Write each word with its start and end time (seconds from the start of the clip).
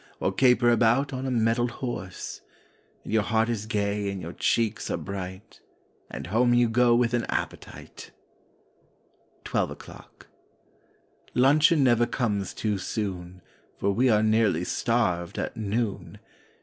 Or 0.19 0.31
caper 0.31 0.71
about 0.71 1.13
on 1.13 1.27
a 1.27 1.29
mettled 1.29 1.69
horse! 1.73 2.41
And 3.03 3.13
your 3.13 3.21
heart 3.21 3.49
is 3.49 3.67
gay 3.67 4.09
and 4.09 4.19
your 4.19 4.33
cheeks 4.33 4.89
are 4.89 4.97
bright— 4.97 5.61
And 6.09 6.25
home 6.25 6.55
you 6.55 6.69
go 6.69 6.95
with 6.95 7.13
an 7.13 7.25
appetite! 7.25 8.09
21 9.43 9.59
ELEVEN 9.61 9.71
O'CLOCK 9.73 10.27
23 11.35 11.39
TWELVE 11.39 11.49
O'CLOCK 11.51 11.51
1 11.53 11.55
UNCHEON 11.55 11.83
never 11.83 12.05
comes 12.07 12.53
too 12.55 12.77
soon, 12.79 13.41
J 13.79 13.85
Eor 13.85 13.93
we 13.95 14.09
are 14.09 14.23
nearly 14.23 14.63
starved 14.63 15.37
at 15.37 15.55
noon! 15.55 16.17